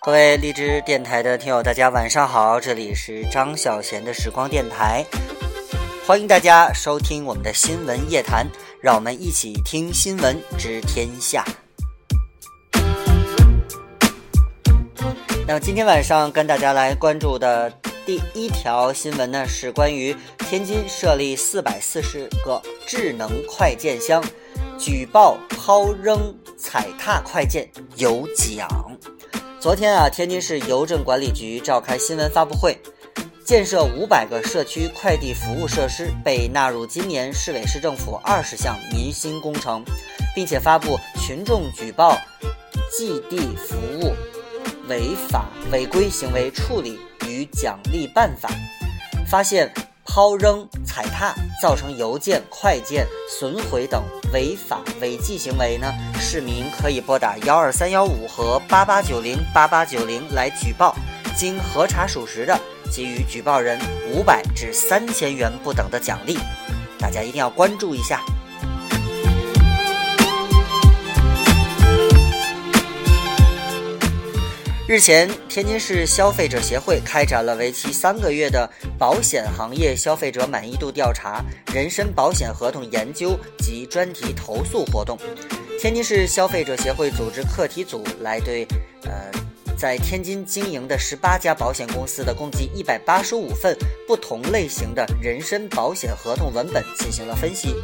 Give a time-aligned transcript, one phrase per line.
[0.00, 5.04] 各位荔枝电台的听友，大家晚上好，这里是张小贤的时光电台，
[6.06, 8.46] 欢迎大家收听我们的新闻夜谈，
[8.80, 11.44] 让我们一起听新闻知天下。
[15.48, 17.68] 那么今天晚上跟大家来关注的
[18.06, 24.24] 第一条新闻呢，是关于天津设立四百四十个智能快件箱，
[24.78, 28.68] 举报抛扔踩踏快件有奖。
[29.60, 32.78] 昨天啊，天津市邮政管理局召开新闻发布会，
[33.44, 39.84] 建设五百个社区快递服务设施被纳入今年市委市政府二十项民心工程，
[40.32, 42.16] 并且发布群众举报
[42.96, 44.14] 寄递服务
[44.86, 48.48] 违法违规行为处理与奖励办法，
[49.26, 49.68] 发现。
[50.18, 51.32] 抛扔、踩踏
[51.62, 55.94] 造成邮件、快件损毁等违法违纪行为呢？
[56.18, 60.92] 市民可以拨打幺二三幺五和八八九零八八九零来举报，
[61.36, 62.58] 经核查属实的，
[62.92, 63.78] 给予举报人
[64.12, 66.36] 五百至三千元不等的奖励。
[66.98, 68.20] 大家一定要关注一下。
[74.88, 78.66] 日前，天津市消费者协会开展了为期三个月的
[78.98, 81.44] 保险行业消费者满意度调查、
[81.74, 85.18] 人身保险合同研究及专题投诉活动。
[85.78, 88.66] 天津市消费者协会组织课题组来对，
[89.02, 89.30] 呃，
[89.76, 97.74] 在天津经营的十八家保险公司的共计一百八十五份不同类型的人身保险合同文本进行了分析。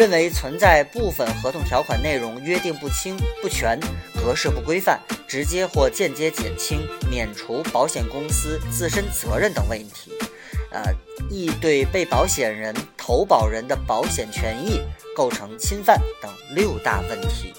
[0.00, 3.78] 认为存在部分合同条款内容约定不清不全、
[4.14, 4.98] 格式不规范，
[5.28, 10.10] 直接或间接减轻、免除保险公司自身责任等问题，
[10.70, 10.82] 呃，
[11.28, 14.80] 易对被保险人、投保人的保险权益
[15.14, 17.52] 构成侵犯等六大问题。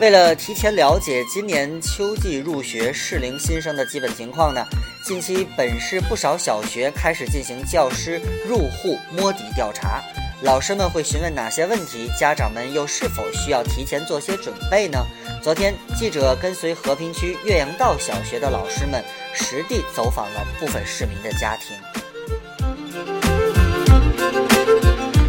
[0.00, 4.64] 为了提前了解今年秋季入学适龄新生的基本情况呢，
[5.02, 10.02] 近期本市不少小学开始进行教师入户摸底调查。
[10.42, 12.10] 老师们会询问哪些问题？
[12.18, 15.06] 家长们又是否需要提前做些准备呢？
[15.42, 19.02] 昨天，记者跟随和平区岳阳道小学的老师们
[19.34, 21.76] 实地走访了部分市民的家庭。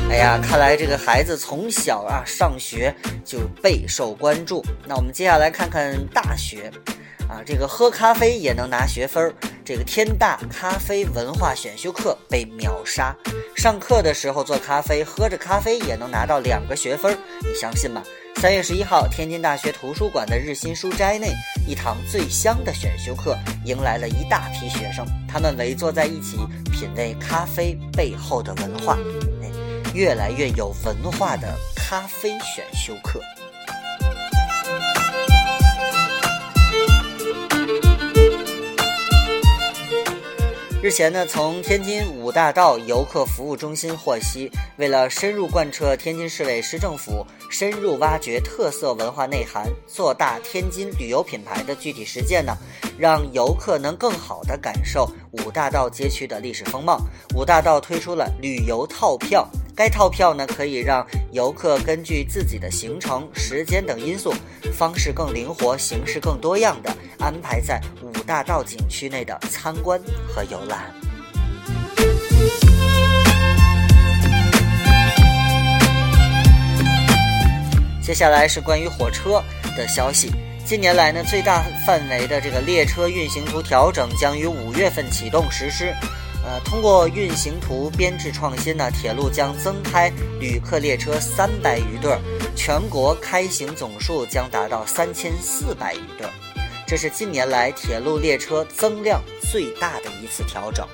[0.10, 2.94] 哎呀，看来这个孩子从小啊上学
[3.24, 4.64] 就备受关注。
[4.86, 6.72] 那我们接下来看看大学，
[7.32, 9.34] 啊，这个喝咖啡也能拿学分儿。
[9.64, 13.16] 这个天大咖啡文化选修课被秒杀，
[13.56, 18.04] 上课的时候做咖啡，喝着咖啡也能拿到两个学分儿，你相信吗？
[18.36, 21.32] 三月十一号，天津大学图书馆的日新书斋内，
[21.66, 26.36] 一堂最香的选修课迎来了一大批学生，他们围坐在一起
[26.70, 28.98] 品味咖啡背后的文化。
[29.94, 31.48] 越来越有文化的
[31.78, 33.22] 咖啡选修课。
[40.84, 52.58] 日前呢，从天津五大道游客服务中心获悉，为了深入贯彻天津市委市政府深入挖掘特色文化内涵、做大天津旅游品牌的具体实践呢，
[52.98, 57.00] 让游客能更好地感受五大道街区的历史风貌，
[57.36, 59.48] 五大道推出了旅游套票。
[59.76, 64.34] 该套票呢，可以让游客根据自己的行程、时间等因素，
[64.74, 70.94] 方式更灵活、形式更多样的安排在五大道景区内的参观和游览。
[78.04, 79.42] 接下来是关于火车
[79.78, 80.32] 的消息。
[80.66, 85.94] 近年来呢，最大范围的这个列车运行图调整将于五月份启动实施。
[86.44, 92.18] 呃，通过运行图编制创新呢，铁路将增开旅客列车三百余对，
[92.56, 96.28] 全国开行总数将达到三千四百余对，
[96.88, 99.22] 这是近年来铁路列车增量
[99.52, 100.88] 最大的一次调整。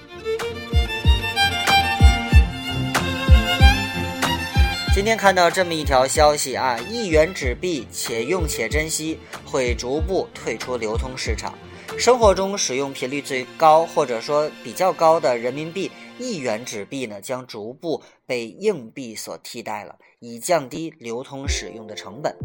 [4.94, 11.54] 今天看到这么一条消息啊，一元纸币且用且珍惜，会逐步退出流通市场。
[11.98, 22.36] 生活中使用频率最高，或者说比较高的人民币一元纸币呢，将逐步被硬币所替代了，以降低流通使用的成本。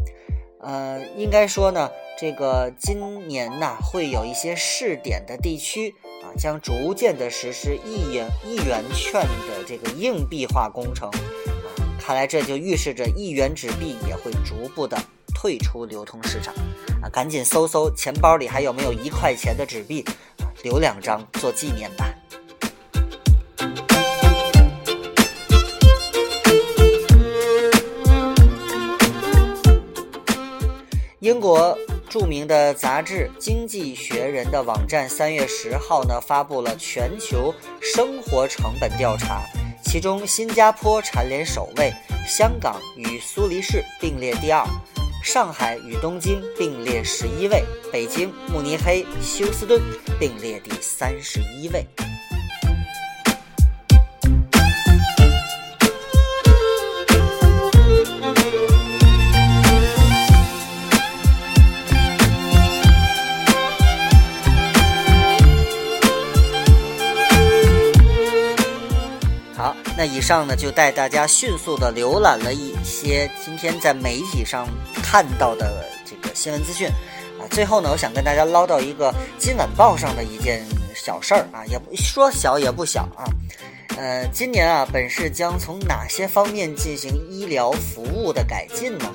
[0.59, 5.93] 呃，应该说呢，这个今年呢，会有一些试点的地区
[6.23, 11.09] 啊，将逐渐的实施一元一元券的这个硬币化工程。
[11.99, 14.97] 看来这就预示着一元纸币也会逐步的。
[15.33, 16.53] 退出流通市场，
[17.01, 20.05] 啊，赶紧搜搜钱包里还有没有一块钱的纸币，
[20.63, 22.13] 留两张做纪念吧。
[31.19, 31.77] 英国
[32.09, 39.41] 著名的杂志《经济学人》的网站三月十号呢发布了全球生活成本调查，
[39.85, 41.93] 其中新加坡蝉联首位，
[42.27, 44.67] 香港与苏黎世并列第二，
[45.23, 49.81] 上海与东京并列十一位，北京、慕尼黑、休斯敦
[50.19, 51.87] 并列第三十一位。
[70.05, 74.67] 那以上呢，就带大家迅速的浏览了一些今天在媒体上
[75.01, 76.89] 看到的这个新闻资讯，
[77.39, 80.61] 啊，最后呢，我想跟大家唠叨一个《今晚报》上的一件
[80.93, 83.23] 小事儿啊，也不说小也不小啊，
[83.95, 89.09] 呃，今年啊，本市将从哪些方面进行医疗服务的改进呢？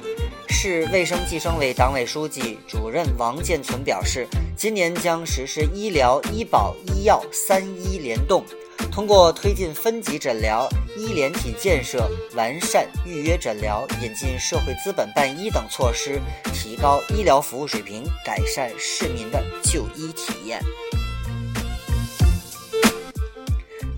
[0.49, 4.27] 市卫生计生委党委书记、主任王建存表示，
[4.57, 8.43] 今年将实施医疗、医保、医药三医联动。
[8.91, 16.21] 通过推进分级诊疗、医联体建设、完善预约诊疗、引进社会资本办医等措施，
[16.53, 20.61] 提高医疗服务水平，改善市民的就医体验。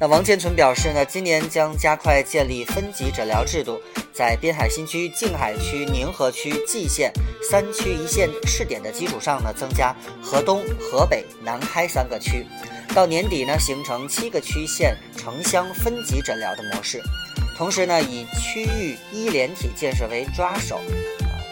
[0.00, 3.78] 那王建存表示呢，今年将加快建立分级诊疗制度，
[4.14, 7.12] 在滨海新区、静海区、宁河区、蓟县
[7.42, 12.46] 三区一线试点的基础上呢，增加河东、河北、南开三个区。
[12.94, 17.02] 到年底呢，形成七个区县城乡分级诊疗的模式，
[17.54, 20.80] 同时呢，以区域医联体建设为抓手，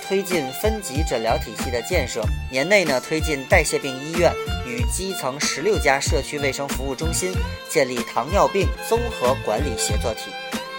[0.08, 2.25] 推进分级诊疗体系的建设。
[2.50, 4.32] 年内呢，推进代谢病医院
[4.66, 7.31] 与基层十六家社区卫生服务中心
[7.69, 10.31] 建立糖尿病综合管理协作体。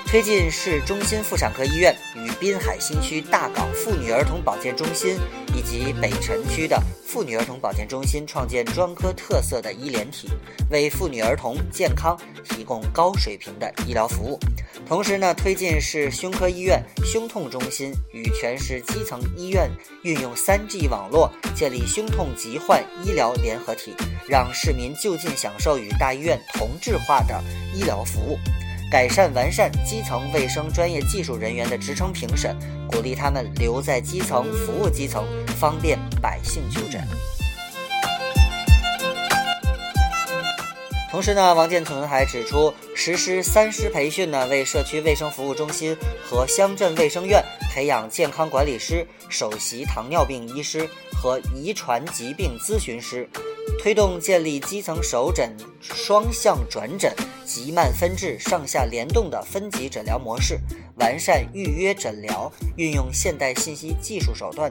[0.07, 5.17] 推进市中心妇产科医院与滨海新区大港妇女儿童保健中心
[5.55, 10.29] 以及北辰区的妇女儿童保健中心创建专科特色的医联体，
[10.69, 14.39] 为妇女儿童健康提供高水平的医疗服务。
[14.87, 19.69] 同时呢，推进市胸科医院胸痛中心与全市基层医院
[20.03, 23.93] 运用 3G 网络，建立胸痛疾患医疗联合体，
[24.27, 27.43] 让市民就近享受与大医院同质化的
[27.73, 28.37] 医疗服务。
[28.91, 32.57] 改善完善基层卫生专业技术人员的职称评审，
[32.87, 35.23] 鼓励他们留在基层服务基层，
[35.59, 36.99] 方便百姓就诊。
[41.11, 53.29] 同时呢，王建存还指出，实施三师培训呢，为社区卫生服务中心和乡镇卫生院培养健康管理师、首席糖尿病医师和遗传疾病咨询师。
[53.81, 57.15] 推动建立基层首诊双向转诊、
[57.45, 60.59] 急慢分治、上下联动的分级诊疗模式，
[60.97, 64.69] 完善预约诊疗，运用现代信息技术手段，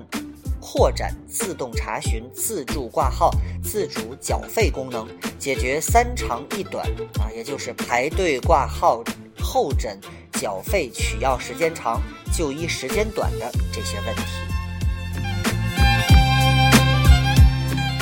[0.61, 3.31] 扩展自动查询、自助挂号、
[3.65, 5.09] 自主缴费功能，
[5.39, 6.87] 解决三长一短
[7.19, 9.03] 啊，也就是排队挂号、
[9.41, 9.99] 候诊、
[10.35, 11.99] 缴费取药时间长、
[12.37, 14.58] 就医时间短的这些问题。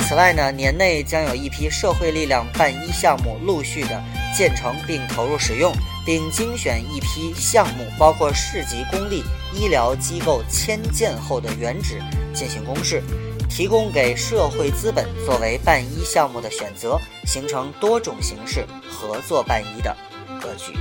[0.07, 4.01] 此外呢，年内将有一批社会力量办医项目陆续的
[4.33, 5.69] 建成并投入使用，
[6.05, 9.21] 并精选一批项目，包括市级公立
[9.53, 12.01] 医疗机构迁建后的原址
[12.33, 13.03] 进行公示，
[13.49, 19.93] 提供给社会资本作为办医项目的选择，形成多种形式合作办医的
[20.41, 20.71] 格局。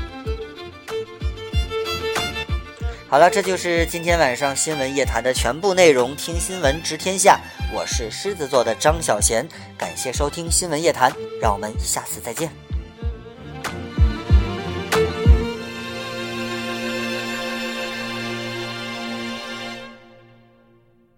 [3.17, 6.15] 好了，这就是今天晚上新闻夜谈的全部内容。
[6.17, 7.41] 听新闻知天下，
[7.73, 12.66] 我是狮子座的张小贤，感谢收听新闻夜谈，让我们下次再见。